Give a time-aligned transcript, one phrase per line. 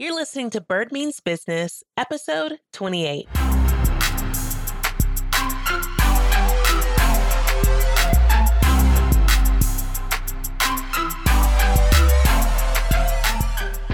[0.00, 3.28] You're listening to Bird Means Business, episode 28.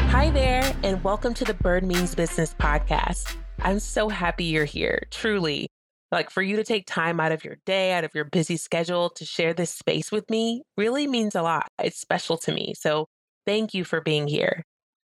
[0.07, 3.35] Hi there, and welcome to the Bird Means Business podcast.
[3.59, 5.67] I'm so happy you're here, truly.
[6.13, 9.11] Like for you to take time out of your day, out of your busy schedule
[9.11, 11.67] to share this space with me really means a lot.
[11.83, 12.75] It's special to me.
[12.79, 13.07] So
[13.45, 14.63] thank you for being here.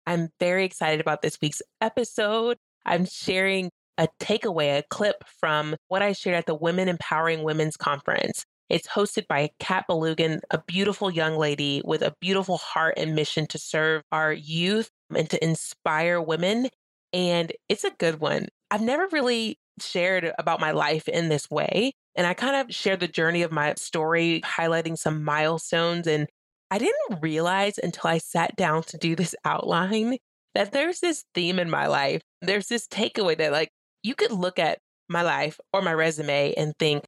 [0.07, 2.57] I'm very excited about this week's episode.
[2.85, 7.75] I'm sharing a takeaway, a clip from what I shared at the Women Empowering Women's
[7.75, 8.45] Conference.
[8.69, 13.47] It's hosted by Kat Belugan, a beautiful young lady with a beautiful heart and mission
[13.47, 16.69] to serve our youth and to inspire women.
[17.11, 18.47] And it's a good one.
[18.71, 21.93] I've never really shared about my life in this way.
[22.15, 26.07] And I kind of shared the journey of my story, highlighting some milestones.
[26.07, 26.27] And
[26.69, 30.17] I didn't realize until I sat down to do this outline
[30.53, 32.21] that there's this theme in my life.
[32.41, 33.69] There's this takeaway that, like,
[34.03, 37.05] you could look at my life or my resume and think,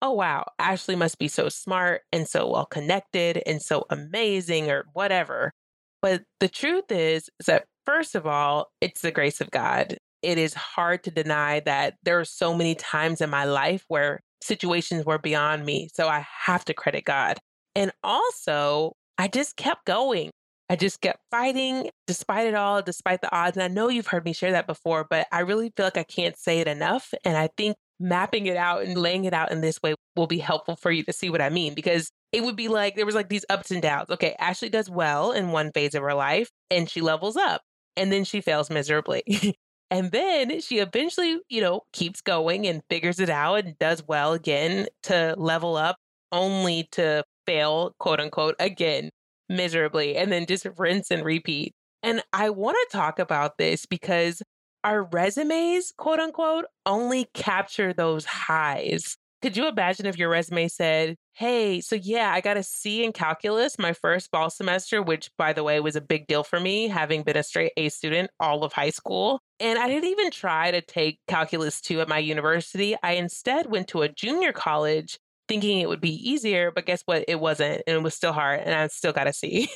[0.00, 4.84] oh, wow, Ashley must be so smart and so well connected and so amazing or
[4.92, 5.52] whatever.
[6.00, 10.38] But the truth is, is that first of all, it's the grace of God it
[10.38, 15.04] is hard to deny that there are so many times in my life where situations
[15.04, 15.88] were beyond me.
[15.94, 17.38] So I have to credit God.
[17.74, 18.92] And also,
[19.22, 20.32] I just kept going.
[20.68, 23.56] I just kept fighting despite it all, despite the odds.
[23.56, 26.02] And I know you've heard me share that before, but I really feel like I
[26.02, 27.14] can't say it enough.
[27.24, 30.40] And I think mapping it out and laying it out in this way will be
[30.40, 33.14] helpful for you to see what I mean because it would be like there was
[33.14, 34.10] like these ups and downs.
[34.10, 37.62] Okay, Ashley does well in one phase of her life and she levels up
[37.96, 39.22] and then she fails miserably.
[39.92, 44.32] And then she eventually, you know, keeps going and figures it out and does well
[44.32, 45.96] again to level up,
[46.32, 49.10] only to fail, quote unquote, again
[49.48, 51.74] miserably, and then just rinse and repeat.
[52.02, 54.42] And I want to talk about this because
[54.84, 59.16] our resumes, quote unquote, only capture those highs.
[59.40, 63.12] Could you imagine if your resume said, Hey, so yeah, I got a C in
[63.12, 66.88] calculus my first fall semester, which by the way was a big deal for me,
[66.88, 69.40] having been a straight A student all of high school.
[69.58, 72.96] And I didn't even try to take calculus 2 at my university.
[73.02, 77.24] I instead went to a junior college thinking it would be easier, but guess what?
[77.28, 77.82] It wasn't.
[77.86, 78.60] And it was still hard.
[78.60, 79.68] And I still got a C.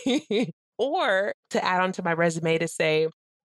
[0.79, 3.09] or to add on to my resume to say,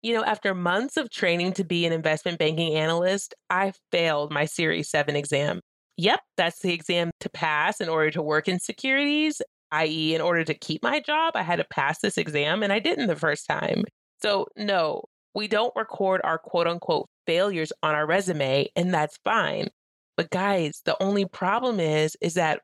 [0.01, 4.45] you know, after months of training to be an investment banking analyst, I failed my
[4.45, 5.59] Series 7 exam.
[5.97, 9.41] Yep, that's the exam to pass in order to work in securities,
[9.71, 12.79] i.e., in order to keep my job, I had to pass this exam and I
[12.79, 13.83] didn't the first time.
[14.21, 15.03] So, no,
[15.35, 19.67] we don't record our quote unquote failures on our resume, and that's fine.
[20.19, 22.59] But guys, the only problem is is that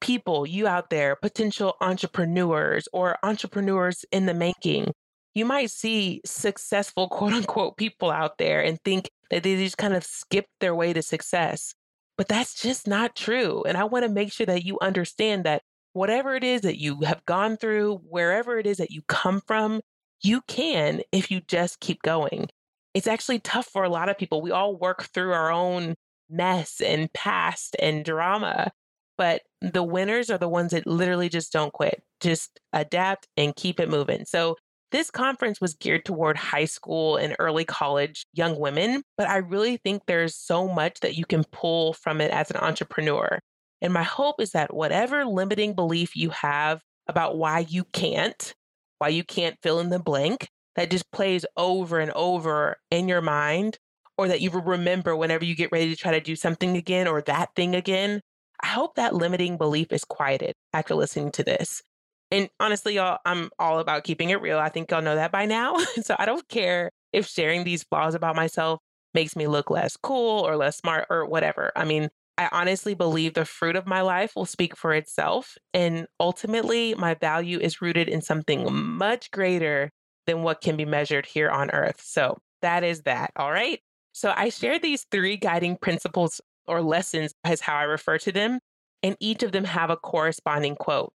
[0.00, 4.92] people, you out there, potential entrepreneurs or entrepreneurs in the making,
[5.34, 9.94] you might see successful quote unquote people out there and think that they just kind
[9.94, 11.74] of skipped their way to success.
[12.16, 13.64] But that's just not true.
[13.66, 17.00] And I want to make sure that you understand that whatever it is that you
[17.00, 19.80] have gone through, wherever it is that you come from,
[20.22, 22.46] you can if you just keep going.
[22.94, 24.40] It's actually tough for a lot of people.
[24.40, 25.96] We all work through our own
[26.28, 28.70] mess and past and drama,
[29.18, 33.80] but the winners are the ones that literally just don't quit, just adapt and keep
[33.80, 34.24] it moving.
[34.24, 34.56] So
[34.92, 39.78] this conference was geared toward high school and early college young women, but I really
[39.78, 43.38] think there's so much that you can pull from it as an entrepreneur.
[43.82, 48.54] And my hope is that whatever limiting belief you have about why you can't,
[48.98, 53.22] why you can't fill in the blank, that just plays over and over in your
[53.22, 53.78] mind,
[54.18, 57.20] or that you remember whenever you get ready to try to do something again or
[57.22, 58.20] that thing again.
[58.62, 61.82] I hope that limiting belief is quieted after listening to this.
[62.30, 64.58] And honestly, y'all, I'm all about keeping it real.
[64.58, 65.76] I think y'all know that by now.
[66.02, 68.80] so I don't care if sharing these flaws about myself
[69.14, 71.72] makes me look less cool or less smart or whatever.
[71.76, 75.56] I mean, I honestly believe the fruit of my life will speak for itself.
[75.72, 79.90] And ultimately, my value is rooted in something much greater
[80.26, 82.02] than what can be measured here on earth.
[82.02, 83.30] So that is that.
[83.36, 83.80] All right.
[84.16, 88.60] So I share these three guiding principles or lessons, as how I refer to them,
[89.02, 91.12] and each of them have a corresponding quote.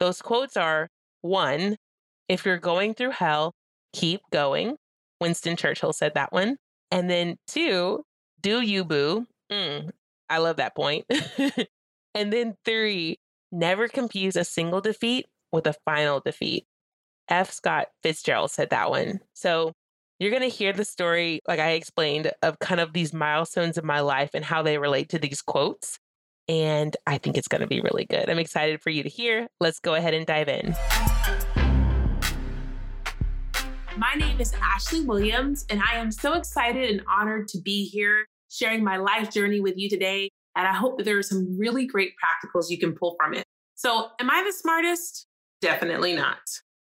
[0.00, 0.90] Those quotes are
[1.22, 1.78] one,
[2.28, 3.54] if you're going through hell,
[3.94, 4.76] keep going.
[5.18, 6.58] Winston Churchill said that one.
[6.90, 8.04] And then two,
[8.42, 9.26] do you boo?
[9.50, 9.88] Mm,
[10.28, 11.06] I love that point.
[12.14, 13.18] and then three,
[13.50, 16.66] never confuse a single defeat with a final defeat.
[17.30, 17.50] F.
[17.50, 19.20] Scott Fitzgerald said that one.
[19.32, 19.72] So
[20.18, 23.86] you're going to hear the story, like I explained, of kind of these milestones in
[23.86, 25.98] my life and how they relate to these quotes
[26.48, 28.28] and I think it's going to be really good.
[28.28, 29.48] I'm excited for you to hear.
[29.60, 30.74] Let's go ahead and dive in.
[33.96, 38.26] My name is Ashley Williams, and I am so excited and honored to be here
[38.50, 40.30] sharing my life journey with you today.
[40.56, 43.44] And I hope that there are some really great practicals you can pull from it.
[43.74, 45.26] So, am I the smartest?
[45.60, 46.40] Definitely not.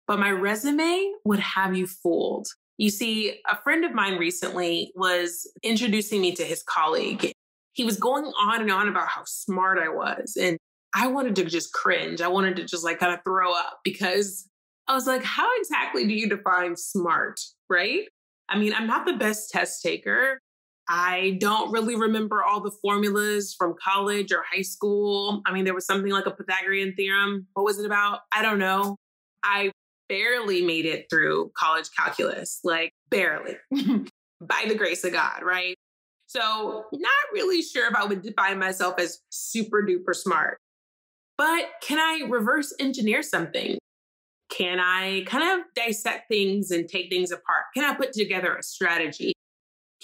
[0.06, 2.48] But my resume would have you fooled.
[2.82, 7.30] You see, a friend of mine recently was introducing me to his colleague.
[7.74, 10.36] He was going on and on about how smart I was.
[10.36, 10.58] And
[10.92, 12.20] I wanted to just cringe.
[12.20, 14.48] I wanted to just like kind of throw up because
[14.88, 17.38] I was like, how exactly do you define smart?
[17.70, 18.08] Right?
[18.48, 20.40] I mean, I'm not the best test taker.
[20.88, 25.40] I don't really remember all the formulas from college or high school.
[25.46, 27.46] I mean, there was something like a Pythagorean theorem.
[27.52, 28.22] What was it about?
[28.32, 28.96] I don't know.
[29.44, 29.70] I
[30.08, 34.04] barely made it through college calculus, like barely, mm-hmm.
[34.40, 35.76] by the grace of God, right?
[36.26, 40.58] So, not really sure if I would define myself as super duper smart.
[41.36, 43.78] But can I reverse engineer something?
[44.50, 47.64] Can I kind of dissect things and take things apart?
[47.74, 49.32] Can I put together a strategy?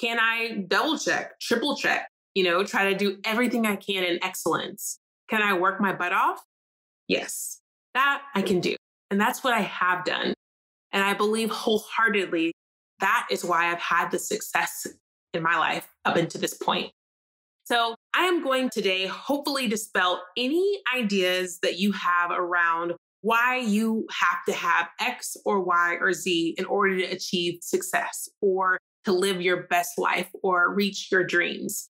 [0.00, 4.22] Can I double check, triple check, you know, try to do everything I can in
[4.22, 4.98] excellence?
[5.28, 6.42] Can I work my butt off?
[7.08, 7.60] Yes,
[7.94, 8.76] that I can do.
[9.10, 10.34] And that's what I have done.
[10.92, 12.52] And I believe wholeheartedly
[13.00, 14.86] that is why I've had the success
[15.32, 16.90] in my life up until this point.
[17.64, 24.06] So I am going today, hopefully, dispel any ideas that you have around why you
[24.10, 29.12] have to have X or Y or Z in order to achieve success or to
[29.12, 31.88] live your best life or reach your dreams.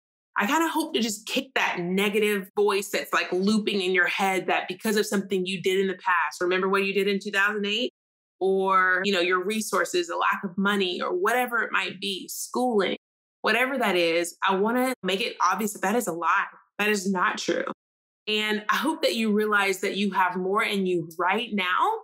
[0.40, 4.06] I kind of hope to just kick that negative voice that's like looping in your
[4.06, 7.20] head that because of something you did in the past, remember what you did in
[7.22, 7.92] 2008?
[8.40, 12.96] Or, you know, your resources, a lack of money, or whatever it might be, schooling,
[13.42, 16.46] whatever that is, I want to make it obvious that that is a lie.
[16.78, 17.66] That is not true.
[18.26, 21.98] And I hope that you realize that you have more in you right now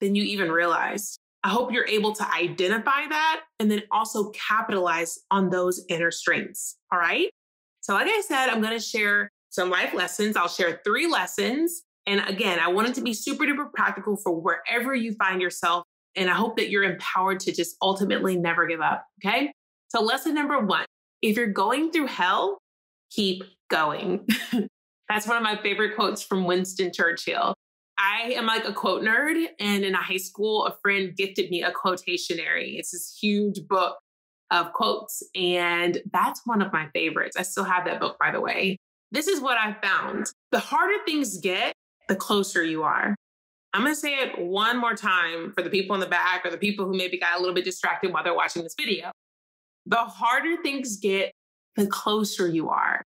[0.00, 1.18] than you even realized.
[1.44, 6.78] I hope you're able to identify that and then also capitalize on those inner strengths.
[6.90, 7.28] All right.
[7.86, 10.36] So, like I said, I'm going to share some life lessons.
[10.36, 11.84] I'll share three lessons.
[12.04, 15.84] And again, I want it to be super duper practical for wherever you find yourself.
[16.16, 19.04] And I hope that you're empowered to just ultimately never give up.
[19.24, 19.52] Okay.
[19.86, 20.84] So, lesson number one
[21.22, 22.58] if you're going through hell,
[23.12, 24.26] keep going.
[25.08, 27.54] That's one of my favorite quotes from Winston Churchill.
[27.98, 31.70] I am like a quote nerd, and in high school, a friend gifted me a
[31.70, 32.78] quotationary.
[32.78, 33.96] It's this huge book
[34.50, 37.36] of quotes, and that's one of my favorites.
[37.36, 38.76] I still have that book, by the way.
[39.12, 41.72] This is what I found the harder things get,
[42.08, 43.14] the closer you are.
[43.72, 46.50] I'm going to say it one more time for the people in the back or
[46.50, 49.10] the people who maybe got a little bit distracted while they're watching this video.
[49.84, 51.32] The harder things get,
[51.76, 53.02] the closer you are.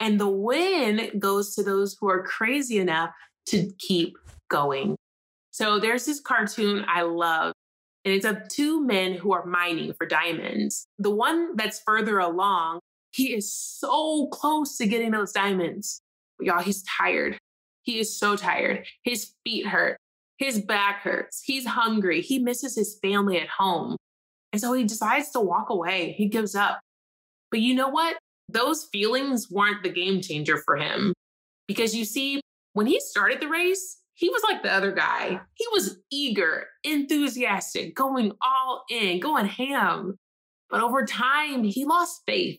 [0.00, 3.10] And the win goes to those who are crazy enough
[3.46, 4.16] to keep
[4.48, 4.94] going.
[5.50, 7.52] So there's this cartoon I love,
[8.08, 10.86] and it's of two men who are mining for diamonds.
[10.98, 12.80] The one that's further along,
[13.12, 16.00] he is so close to getting those diamonds.
[16.40, 17.36] Y'all, he's tired.
[17.82, 18.86] He is so tired.
[19.04, 19.98] His feet hurt.
[20.38, 21.42] His back hurts.
[21.44, 22.20] He's hungry.
[22.22, 23.96] He misses his family at home.
[24.52, 26.12] And so he decides to walk away.
[26.12, 26.80] He gives up.
[27.50, 28.16] But you know what?
[28.48, 31.12] those feelings weren't the game changer for him.
[31.66, 32.40] Because you see,
[32.72, 35.40] when he started the race, he was like the other guy.
[35.54, 40.18] He was eager, enthusiastic, going all in, going ham.
[40.68, 42.58] But over time, he lost faith.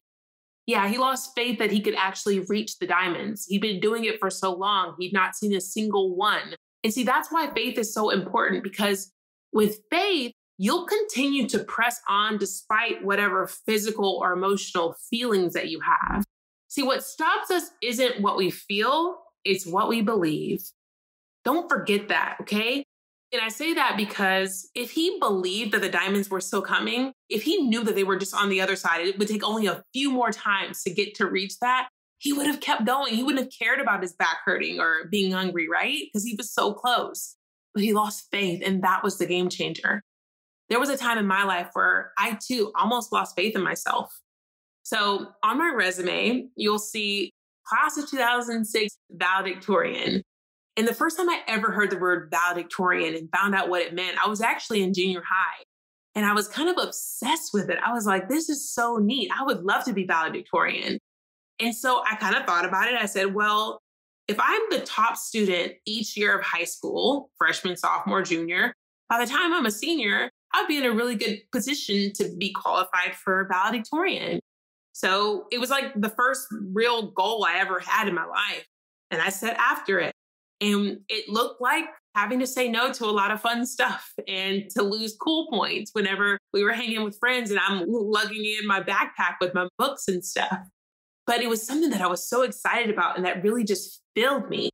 [0.68, 3.46] Yeah, he lost faith that he could actually reach the diamonds.
[3.46, 6.56] He'd been doing it for so long, he'd not seen a single one.
[6.86, 9.12] And see, that's why faith is so important because
[9.52, 15.82] with faith, you'll continue to press on despite whatever physical or emotional feelings that you
[15.82, 16.24] have.
[16.70, 20.62] See, what stops us isn't what we feel, it's what we believe.
[21.46, 22.84] Don't forget that, okay?
[23.32, 27.44] And I say that because if he believed that the diamonds were still coming, if
[27.44, 29.84] he knew that they were just on the other side, it would take only a
[29.94, 33.14] few more times to get to reach that, he would have kept going.
[33.14, 36.04] He wouldn't have cared about his back hurting or being hungry, right?
[36.06, 37.36] Because he was so close.
[37.74, 40.02] But he lost faith, and that was the game changer
[40.70, 44.18] there was a time in my life where I too almost lost faith in myself.
[44.84, 47.32] So on my resume, you'll see
[47.66, 50.24] class of 2006 valedictorian.
[50.80, 53.94] And the first time I ever heard the word valedictorian and found out what it
[53.94, 55.66] meant, I was actually in junior high.
[56.16, 57.80] And I was kind of obsessed with it.
[57.86, 59.30] I was like, this is so neat.
[59.38, 60.98] I would love to be valedictorian.
[61.60, 62.94] And so I kind of thought about it.
[62.94, 63.82] I said, well,
[64.30, 68.74] if I'm the top student each year of high school, freshman, sophomore, junior,
[69.10, 72.54] by the time I'm a senior, I'd be in a really good position to be
[72.54, 74.40] qualified for valedictorian.
[74.94, 78.66] So it was like the first real goal I ever had in my life.
[79.12, 80.14] And I set after it.
[80.62, 81.86] And it looked like
[82.16, 85.92] having to say no to a lot of fun stuff and to lose cool points
[85.94, 90.08] whenever we were hanging with friends and I'm lugging in my backpack with my books
[90.08, 90.60] and stuff.
[91.26, 94.50] But it was something that I was so excited about and that really just filled
[94.50, 94.70] me.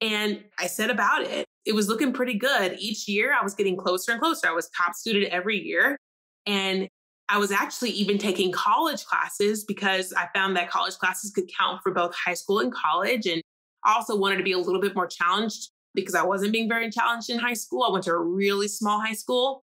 [0.00, 1.44] And I said about it.
[1.66, 2.76] It was looking pretty good.
[2.78, 4.48] Each year I was getting closer and closer.
[4.48, 5.98] I was top student every year.
[6.46, 6.88] And
[7.28, 11.80] I was actually even taking college classes because I found that college classes could count
[11.82, 13.26] for both high school and college.
[13.26, 13.42] And
[13.84, 16.90] I also wanted to be a little bit more challenged because I wasn't being very
[16.90, 17.82] challenged in high school.
[17.82, 19.62] I went to a really small high school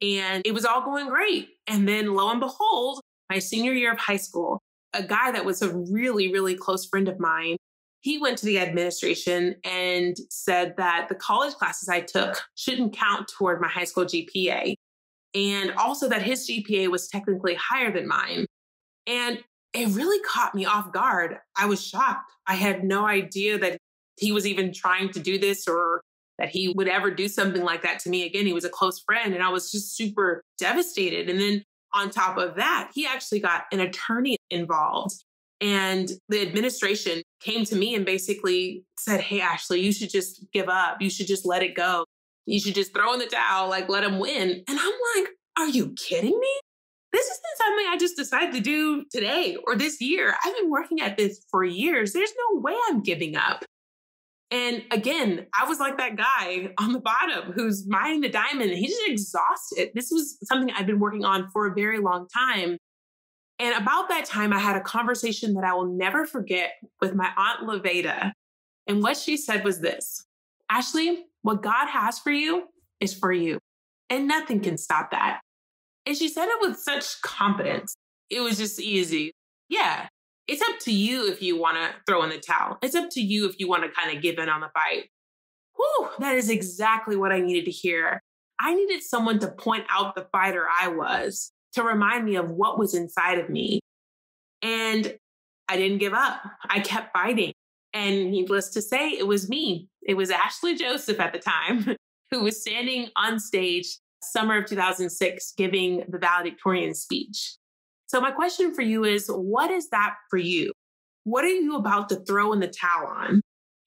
[0.00, 1.48] and it was all going great.
[1.66, 4.60] And then lo and behold, my senior year of high school,
[4.92, 7.56] a guy that was a really, really close friend of mine,
[8.00, 13.28] he went to the administration and said that the college classes I took shouldn't count
[13.28, 14.74] toward my high school GPA.
[15.34, 18.46] And also that his GPA was technically higher than mine.
[19.06, 19.42] And
[19.74, 21.38] it really caught me off guard.
[21.56, 22.30] I was shocked.
[22.46, 23.78] I had no idea that
[24.18, 26.00] he was even trying to do this or
[26.38, 28.46] that he would ever do something like that to me again.
[28.46, 31.28] He was a close friend and I was just super devastated.
[31.28, 31.62] And then
[31.92, 35.24] on top of that, he actually got an attorney involved.
[35.60, 40.68] And the administration came to me and basically said, Hey, Ashley, you should just give
[40.68, 41.00] up.
[41.00, 42.04] You should just let it go.
[42.46, 44.62] You should just throw in the towel, like let him win.
[44.68, 45.28] And I'm like,
[45.58, 46.60] Are you kidding me?
[47.14, 50.34] This isn't something I just decided to do today or this year.
[50.44, 52.12] I've been working at this for years.
[52.12, 53.64] There's no way I'm giving up.
[54.50, 58.90] And again, I was like that guy on the bottom who's mining the diamond he's
[58.90, 59.90] just exhausted.
[59.94, 62.78] This was something I've been working on for a very long time.
[63.60, 67.30] And about that time, I had a conversation that I will never forget with my
[67.36, 68.32] aunt Laveda.
[68.88, 70.26] And what she said was this
[70.68, 72.64] Ashley, what God has for you
[72.98, 73.60] is for you,
[74.10, 75.43] and nothing can stop that.
[76.06, 77.96] And she said it with such confidence.
[78.30, 79.32] It was just easy.
[79.68, 80.08] Yeah,
[80.46, 82.78] it's up to you if you want to throw in the towel.
[82.82, 85.08] It's up to you if you want to kind of give in on the fight.
[85.76, 88.20] Whew, that is exactly what I needed to hear.
[88.60, 92.78] I needed someone to point out the fighter I was, to remind me of what
[92.78, 93.80] was inside of me.
[94.62, 95.16] And
[95.68, 96.40] I didn't give up.
[96.68, 97.52] I kept fighting.
[97.92, 99.88] And needless to say, it was me.
[100.02, 101.96] It was Ashley Joseph at the time
[102.30, 103.98] who was standing on stage
[104.32, 107.56] summer of 2006 giving the valedictorian speech.
[108.06, 110.72] So, my question for you is what is that for you?
[111.24, 113.40] What are you about to throw in the towel on?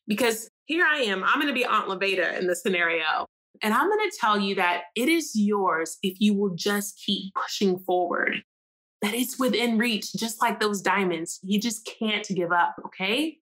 [0.08, 3.26] Because here I am, I'm going to be Aunt Laveda in this scenario.
[3.62, 7.34] And I'm going to tell you that it is yours if you will just keep
[7.34, 8.42] pushing forward,
[9.02, 11.40] that it's within reach, just like those diamonds.
[11.44, 13.38] You just can't give up, okay?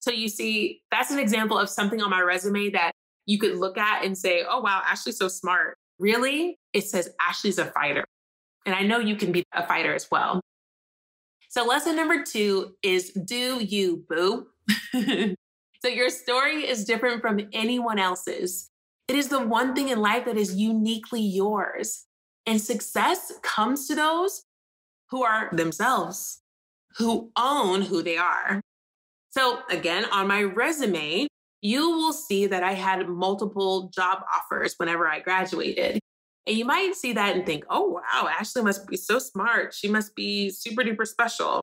[0.00, 2.92] So, you see, that's an example of something on my resume that
[3.26, 5.76] you could look at and say, oh, wow, Ashley's so smart.
[5.98, 6.58] Really?
[6.72, 8.04] It says Ashley's a fighter.
[8.66, 10.40] And I know you can be a fighter as well.
[11.48, 14.48] So, lesson number two is do you, boo.
[15.82, 18.70] so, your story is different from anyone else's.
[19.08, 22.04] It is the one thing in life that is uniquely yours.
[22.46, 24.44] And success comes to those
[25.10, 26.42] who are themselves,
[26.98, 28.60] who own who they are.
[29.30, 31.28] So, again, on my resume,
[31.60, 35.98] you will see that I had multiple job offers whenever I graduated.
[36.46, 39.74] And you might see that and think, oh, wow, Ashley must be so smart.
[39.74, 41.60] She must be super duper special.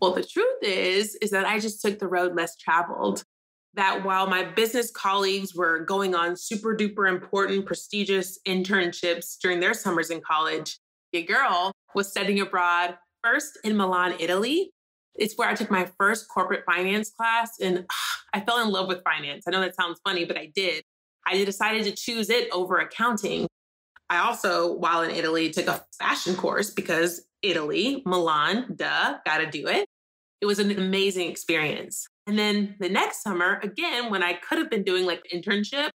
[0.00, 3.24] Well, the truth is, is that I just took the road less traveled.
[3.74, 9.74] That while my business colleagues were going on super duper important, prestigious internships during their
[9.74, 10.78] summers in college,
[11.12, 14.72] your girl was studying abroad, first in Milan, Italy.
[15.14, 18.88] It's where I took my first corporate finance class, and ugh, I fell in love
[18.88, 19.44] with finance.
[19.46, 20.82] I know that sounds funny, but I did.
[21.26, 23.46] I decided to choose it over accounting
[24.12, 29.66] I also, while in Italy, took a fashion course because Italy, Milan, duh, gotta do
[29.66, 29.86] it.
[30.42, 32.06] It was an amazing experience.
[32.26, 35.88] And then the next summer, again, when I could have been doing like internship,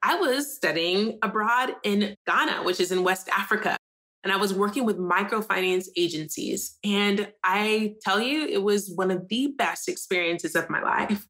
[0.00, 3.76] I was studying abroad in Ghana, which is in West Africa.
[4.22, 6.78] And I was working with microfinance agencies.
[6.84, 11.26] And I tell you, it was one of the best experiences of my life.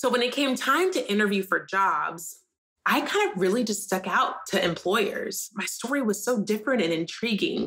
[0.00, 2.38] So when it came time to interview for jobs,
[2.86, 5.50] I kind of really just stuck out to employers.
[5.52, 7.66] My story was so different and intriguing,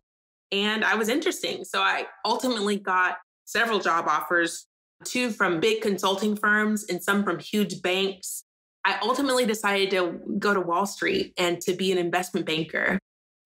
[0.51, 1.63] and I was interesting.
[1.63, 4.65] So I ultimately got several job offers,
[5.05, 8.43] two from big consulting firms and some from huge banks.
[8.83, 12.97] I ultimately decided to go to Wall Street and to be an investment banker.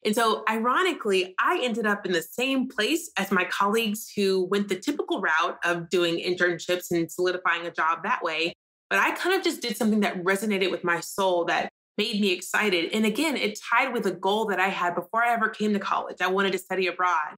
[0.05, 4.69] And so, ironically, I ended up in the same place as my colleagues who went
[4.69, 8.53] the typical route of doing internships and solidifying a job that way.
[8.89, 12.31] But I kind of just did something that resonated with my soul that made me
[12.31, 12.91] excited.
[12.93, 15.79] And again, it tied with a goal that I had before I ever came to
[15.79, 16.17] college.
[16.21, 17.35] I wanted to study abroad.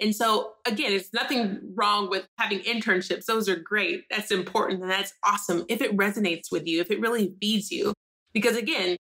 [0.00, 3.24] And so, again, it's nothing wrong with having internships.
[3.24, 4.04] Those are great.
[4.10, 7.92] That's important and that's awesome if it resonates with you, if it really feeds you.
[8.34, 8.96] Because again,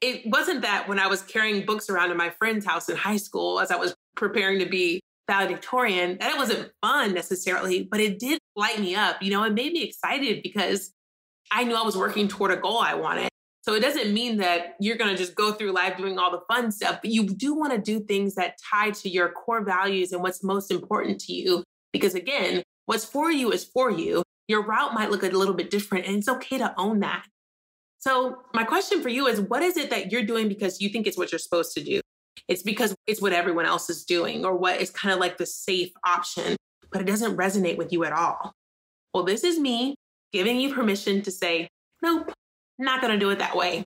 [0.00, 3.18] it wasn't that when I was carrying books around to my friend's house in high
[3.18, 8.18] school as I was preparing to be valedictorian, that it wasn't fun necessarily, but it
[8.18, 9.22] did light me up.
[9.22, 10.92] You know, it made me excited because
[11.52, 13.28] I knew I was working toward a goal I wanted.
[13.62, 16.40] So it doesn't mean that you're going to just go through life doing all the
[16.48, 20.12] fun stuff, but you do want to do things that tie to your core values
[20.12, 21.62] and what's most important to you.
[21.92, 24.24] Because again, what's for you is for you.
[24.48, 27.24] Your route might look a little bit different, and it's okay to own that.
[28.00, 31.06] So, my question for you is what is it that you're doing because you think
[31.06, 32.00] it's what you're supposed to do?
[32.48, 35.46] It's because it's what everyone else is doing or what is kind of like the
[35.46, 36.56] safe option,
[36.90, 38.52] but it doesn't resonate with you at all.
[39.14, 39.94] Well, this is me
[40.32, 41.68] giving you permission to say,
[42.02, 42.32] nope,
[42.78, 43.84] not going to do it that way.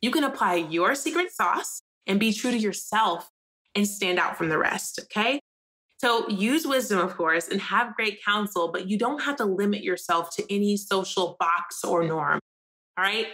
[0.00, 3.28] You can apply your secret sauce and be true to yourself
[3.74, 5.00] and stand out from the rest.
[5.04, 5.40] Okay.
[5.98, 9.82] So use wisdom, of course, and have great counsel, but you don't have to limit
[9.82, 12.38] yourself to any social box or norm.
[12.96, 13.26] All right.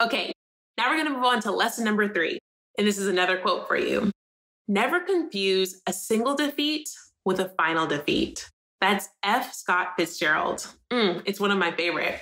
[0.00, 0.32] Okay.
[0.78, 2.38] Now we're going to move on to lesson number three.
[2.78, 4.10] And this is another quote for you.
[4.68, 6.88] Never confuse a single defeat
[7.24, 8.48] with a final defeat.
[8.82, 9.54] That's F.
[9.54, 10.66] Scott Fitzgerald.
[10.90, 12.18] Mm, it's one of my favorite.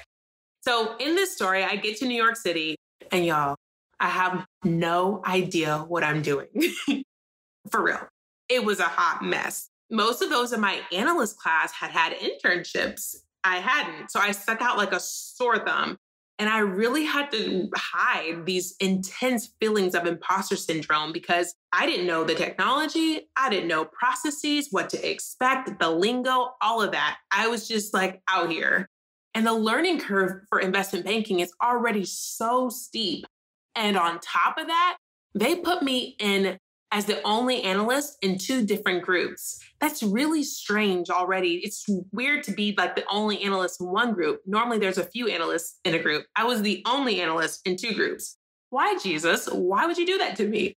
[0.61, 2.77] So in this story, I get to New York City,
[3.11, 3.57] and y'all,
[3.99, 6.49] I have no idea what I'm doing.
[7.71, 8.07] For real.
[8.51, 9.71] It was a hot mess.
[9.91, 13.17] Most of those in my analyst class had had internships.
[13.43, 14.11] I hadn't.
[14.11, 15.97] So I stuck out like a sore thumb.
[16.41, 22.07] And I really had to hide these intense feelings of imposter syndrome because I didn't
[22.07, 27.19] know the technology, I didn't know processes, what to expect, the lingo, all of that.
[27.31, 28.89] I was just like out here.
[29.35, 33.27] And the learning curve for investment banking is already so steep.
[33.75, 34.97] And on top of that,
[35.35, 36.59] they put me in
[36.93, 39.61] as the only analyst in two different groups.
[39.81, 41.61] That's really strange already.
[41.65, 44.41] It's weird to be like the only analyst in one group.
[44.47, 46.27] Normally, there's a few analysts in a group.
[46.37, 48.37] I was the only analyst in two groups.
[48.71, 49.47] Why, Jesus?
[49.47, 50.75] Why would you do that to me?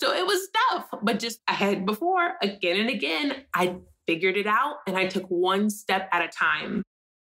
[0.00, 4.76] So it was tough, but just ahead before, again and again, I figured it out
[4.86, 6.82] and I took one step at a time.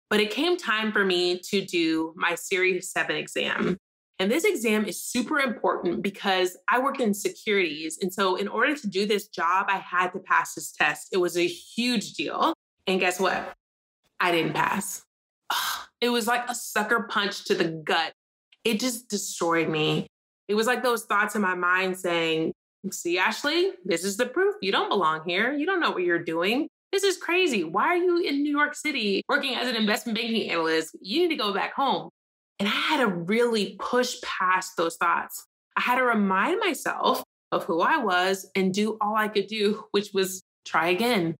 [0.09, 3.77] But it came time for me to do my Series 7 exam.
[4.19, 7.99] And this exam is super important because I worked in securities.
[8.01, 11.09] And so, in order to do this job, I had to pass this test.
[11.11, 12.53] It was a huge deal.
[12.87, 13.53] And guess what?
[14.19, 15.03] I didn't pass.
[15.99, 18.13] It was like a sucker punch to the gut.
[18.63, 20.05] It just destroyed me.
[20.47, 22.53] It was like those thoughts in my mind saying,
[22.91, 24.55] See, Ashley, this is the proof.
[24.61, 25.51] You don't belong here.
[25.53, 26.67] You don't know what you're doing.
[26.91, 27.63] This is crazy.
[27.63, 30.95] Why are you in New York City working as an investment banking analyst?
[31.01, 32.09] You need to go back home.
[32.59, 35.45] And I had to really push past those thoughts.
[35.75, 39.83] I had to remind myself of who I was and do all I could do,
[39.91, 41.35] which was try again.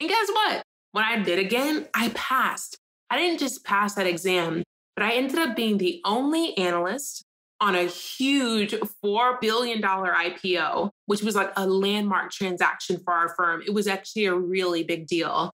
[0.00, 0.62] And guess what?
[0.92, 2.76] When I did again, I passed.
[3.10, 4.62] I didn't just pass that exam,
[4.96, 7.22] but I ended up being the only analyst
[7.60, 8.74] on a huge
[9.04, 13.62] $4 billion IPO, which was like a landmark transaction for our firm.
[13.66, 15.50] It was actually a really big deal.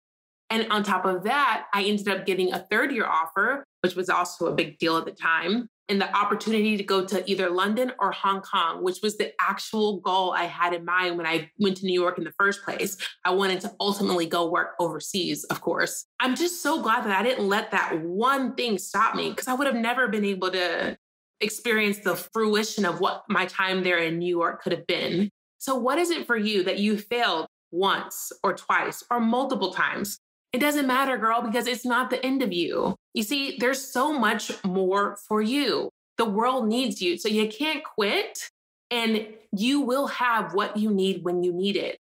[0.51, 4.11] And on top of that, I ended up getting a third year offer, which was
[4.11, 7.93] also a big deal at the time, and the opportunity to go to either London
[8.01, 11.77] or Hong Kong, which was the actual goal I had in mind when I went
[11.79, 12.97] to New York in the first place.
[13.25, 16.07] I wanted to ultimately go work overseas, of course.
[16.19, 19.55] I'm just so glad that I didn't let that one thing stop me because I
[19.55, 20.97] would have never been able to
[21.41, 25.31] experience the fruition of what my time there in New York could have been.
[25.59, 30.19] So, what is it for you that you failed once or twice or multiple times?
[30.53, 32.97] It doesn't matter, girl, because it's not the end of you.
[33.15, 35.91] You see, there's so much more for you.
[36.19, 37.19] The world needs you.
[37.19, 38.51] So you can't quit,
[38.91, 41.99] and you will have what you need when you need it.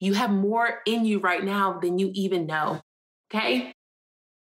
[0.00, 2.80] You have more in you right now than you even know.
[3.32, 3.72] Okay.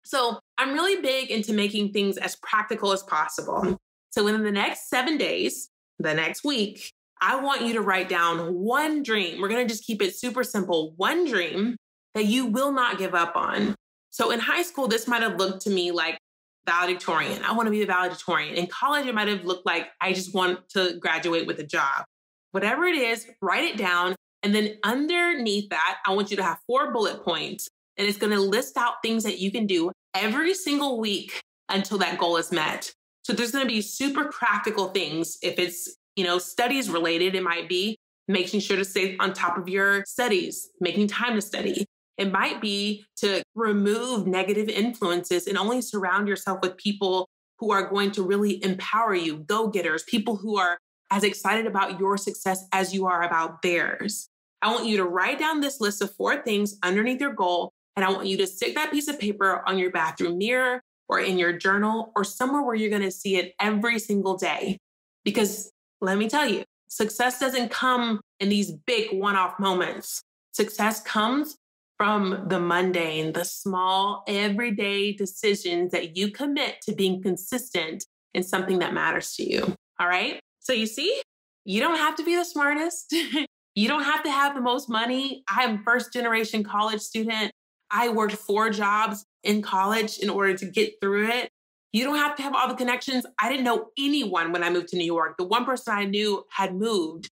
[0.04, 3.76] So I'm really big into making things as practical as possible.
[4.10, 5.68] So within the next seven days,
[5.98, 9.40] the next week, I want you to write down one dream.
[9.40, 10.92] We're going to just keep it super simple.
[10.96, 11.76] One dream
[12.16, 13.74] that you will not give up on.
[14.08, 16.18] So in high school, this might have looked to me like
[16.66, 17.44] valedictorian.
[17.44, 18.54] I want to be a valedictorian.
[18.54, 22.04] In college, it might have looked like I just want to graduate with a job.
[22.52, 24.16] Whatever it is, write it down.
[24.42, 27.68] And then underneath that, I want you to have four bullet points.
[27.98, 31.98] And it's going to list out things that you can do every single week until
[31.98, 32.90] that goal is met.
[33.24, 35.36] So there's going to be super practical things.
[35.42, 39.58] If it's, you know, studies related, it might be making sure to stay on top
[39.58, 41.84] of your studies, making time to study.
[42.18, 47.88] It might be to remove negative influences and only surround yourself with people who are
[47.88, 50.78] going to really empower you, go getters, people who are
[51.10, 54.28] as excited about your success as you are about theirs.
[54.62, 58.04] I want you to write down this list of four things underneath your goal, and
[58.04, 61.38] I want you to stick that piece of paper on your bathroom mirror or in
[61.38, 64.78] your journal or somewhere where you're going to see it every single day.
[65.24, 70.22] Because let me tell you, success doesn't come in these big one off moments.
[70.52, 71.56] Success comes
[71.98, 78.04] from the mundane, the small, everyday decisions that you commit to being consistent
[78.34, 79.74] in something that matters to you.
[79.98, 80.38] All right.
[80.60, 81.22] So you see,
[81.64, 83.14] you don't have to be the smartest.
[83.74, 85.42] you don't have to have the most money.
[85.48, 87.50] I'm first generation college student.
[87.90, 91.50] I worked four jobs in college in order to get through it.
[91.92, 93.24] You don't have to have all the connections.
[93.40, 95.36] I didn't know anyone when I moved to New York.
[95.38, 97.30] The one person I knew had moved.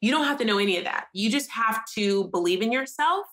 [0.00, 1.06] You don't have to know any of that.
[1.12, 3.26] You just have to believe in yourself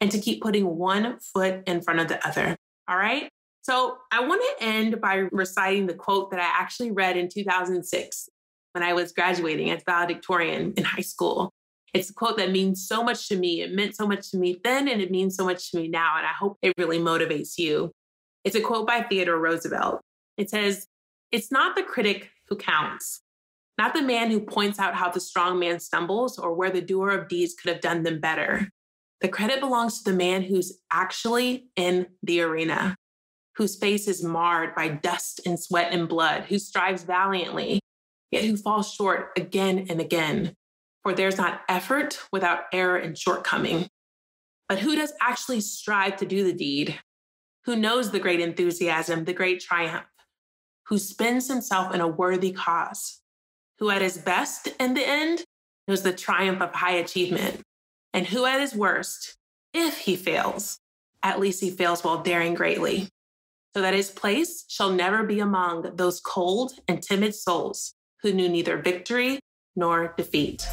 [0.00, 2.56] and to keep putting one foot in front of the other.
[2.88, 3.28] All right.
[3.62, 8.28] So I want to end by reciting the quote that I actually read in 2006
[8.72, 11.52] when I was graduating as valedictorian in high school.
[11.94, 13.62] It's a quote that means so much to me.
[13.62, 16.16] It meant so much to me then, and it means so much to me now.
[16.16, 17.92] And I hope it really motivates you.
[18.44, 20.00] It's a quote by Theodore Roosevelt.
[20.36, 20.86] It says,
[21.32, 23.22] It's not the critic who counts,
[23.78, 27.10] not the man who points out how the strong man stumbles or where the doer
[27.10, 28.68] of deeds could have done them better.
[29.20, 32.96] The credit belongs to the man who's actually in the arena,
[33.56, 37.80] whose face is marred by dust and sweat and blood, who strives valiantly,
[38.30, 40.54] yet who falls short again and again.
[41.02, 43.88] For there's not effort without error and shortcoming.
[44.68, 46.98] But who does actually strive to do the deed?
[47.64, 50.06] Who knows the great enthusiasm, the great triumph?
[50.86, 53.20] Who spends himself in a worthy cause?
[53.78, 55.44] Who at his best in the end
[55.86, 57.62] knows the triumph of high achievement?
[58.14, 59.36] And who at his worst,
[59.74, 60.78] if he fails,
[61.22, 63.08] at least he fails while daring greatly,
[63.74, 68.48] so that his place shall never be among those cold and timid souls who knew
[68.48, 69.38] neither victory
[69.76, 70.66] nor defeat.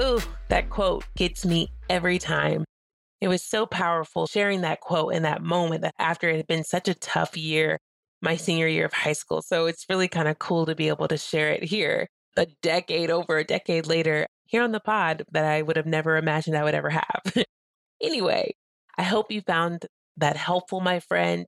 [0.00, 2.64] Ooh, that quote gets me every time.
[3.20, 6.64] It was so powerful sharing that quote in that moment that after it had been
[6.64, 7.78] such a tough year,
[8.20, 9.42] my senior year of high school.
[9.42, 13.10] So it's really kind of cool to be able to share it here a decade
[13.10, 16.64] over a decade later here on the pod that I would have never imagined I
[16.64, 17.22] would ever have.
[18.02, 18.54] anyway,
[18.96, 21.46] I hope you found that helpful, my friend.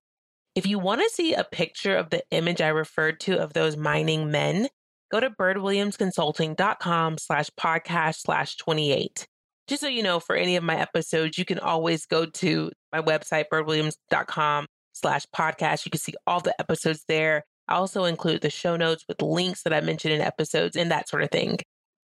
[0.55, 3.77] If you want to see a picture of the image I referred to of those
[3.77, 4.68] mining men,
[5.12, 9.27] go to birdwilliamsconsulting.com slash podcast slash 28.
[9.68, 13.01] Just so you know, for any of my episodes, you can always go to my
[13.01, 15.85] website, birdwilliams.com slash podcast.
[15.85, 17.44] You can see all the episodes there.
[17.68, 21.09] I also include the show notes with links that I mentioned in episodes and that
[21.09, 21.59] sort of thing.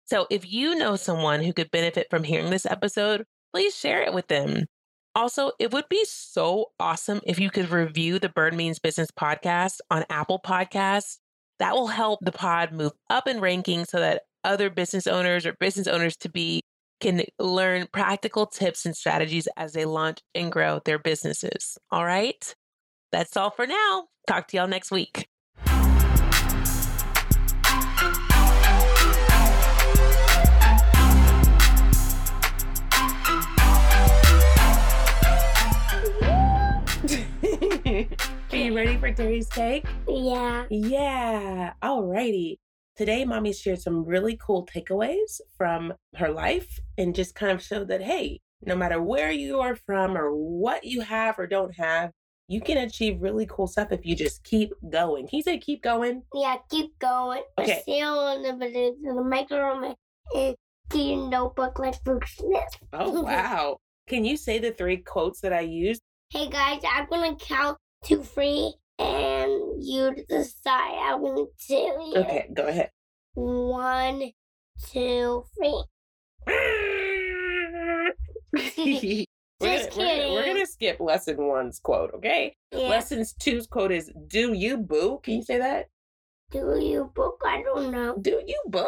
[0.07, 4.13] So if you know someone who could benefit from hearing this episode, please share it
[4.13, 4.67] with them.
[5.15, 9.79] Also, it would be so awesome if you could review the Bird Means Business podcast
[9.91, 11.19] on Apple Podcasts.
[11.61, 15.55] That will help the pod move up in ranking so that other business owners or
[15.55, 16.63] business owners to be
[17.01, 21.79] can learn practical tips and strategies as they launch and grow their businesses.
[21.91, 22.55] All right.
[23.13, 24.07] That's all for now.
[24.27, 25.29] Talk to y'all next week.
[39.05, 39.85] Are you for Terry's cake?
[40.09, 40.65] Yeah.
[40.71, 41.75] Yeah.
[41.83, 42.57] Alrighty.
[42.97, 47.89] Today, mommy shared some really cool takeaways from her life and just kind of showed
[47.89, 52.13] that, hey, no matter where you are from or what you have or don't have,
[52.49, 55.27] you can achieve really cool stuff if you just keep going.
[55.27, 56.23] Can you say keep going?
[56.33, 57.43] Yeah, keep going.
[57.59, 57.81] Okay.
[57.83, 59.97] Still in the, in the microphone
[60.35, 60.57] and
[60.95, 62.79] your notebook like Bruce Smith.
[62.95, 63.77] Oh, wow.
[64.09, 66.01] Can you say the three quotes that I used?
[66.31, 70.99] Hey guys, I'm gonna count to three and you decide.
[71.03, 72.17] I'm gonna tell you.
[72.17, 72.91] Okay, go ahead.
[73.35, 74.31] One,
[74.91, 75.83] two, three.
[76.47, 78.13] we're,
[78.57, 79.25] Just gonna,
[79.61, 80.33] we're, gonna, kidding.
[80.33, 82.55] we're gonna skip lesson one's quote, okay?
[82.73, 82.89] Yeah.
[82.89, 85.87] Lesson two's quote is "Do you boo?" Can you say that?
[86.51, 87.35] Do you boo?
[87.45, 88.17] I don't know.
[88.21, 88.87] Do you boo?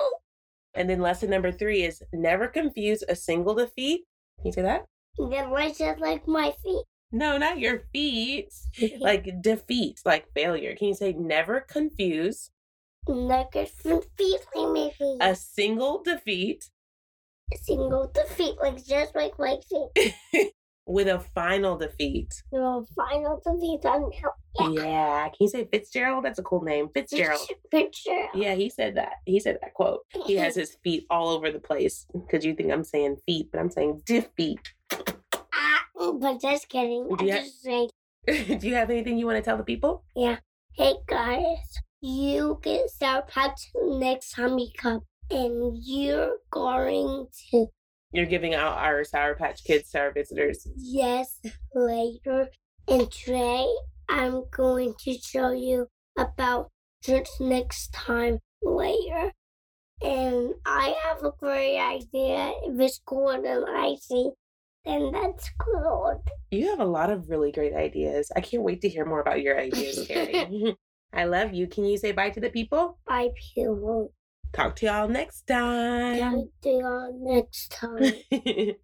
[0.75, 4.03] And then lesson number three is never confuse a single defeat.
[4.39, 4.85] Can you say that?
[5.19, 6.85] Then I just like my feet.
[7.13, 8.53] No, not your feet.
[9.01, 10.75] Like defeat, like failure.
[10.77, 12.51] Can you say never confuse
[13.07, 15.19] like a feet like my feet.
[15.21, 16.69] a single defeat
[17.53, 20.53] A single defeat, like just like my feet.
[20.87, 22.33] with a final defeat?
[22.53, 24.11] No final defeat on
[24.59, 24.83] now.
[24.83, 25.25] Yeah.
[25.29, 26.25] Can you say Fitzgerald?
[26.25, 26.89] That's a cool name.
[26.95, 27.41] Fitzgerald.
[27.71, 28.27] Picture.
[28.35, 29.15] Yeah, he said that.
[29.25, 30.01] He said that quote.
[30.27, 33.61] He has his feet all over the place because you think I'm saying feet, but
[33.61, 34.73] I'm saying defeat.
[35.97, 37.09] But just kidding.
[37.19, 37.39] I Yeah.
[37.39, 37.89] just saying,
[38.27, 40.05] Do you have anything you want to tell the people?
[40.15, 40.39] Yeah.
[40.73, 41.59] Hey guys,
[42.01, 47.67] you get Sour Patch next time you come, and you're going to
[48.13, 50.67] You're giving out our Sour Patch Kids to our visitors.
[50.77, 51.41] yes
[51.75, 52.49] later.
[52.89, 53.67] And today
[54.09, 55.87] I'm going to show you
[56.19, 56.71] about
[57.03, 59.33] drinks next time later.
[60.03, 62.53] And I have a great idea.
[62.65, 64.31] If it's cold and icy,
[64.87, 66.19] then that's good.
[66.51, 68.31] You have a lot of really great ideas.
[68.35, 70.77] I can't wait to hear more about your ideas, Carrie.
[71.13, 71.67] I love you.
[71.67, 72.99] Can you say bye to the people?
[73.07, 74.13] Bye, people.
[74.53, 76.19] Talk to y'all next time.
[76.19, 78.75] Talk to y'all next time.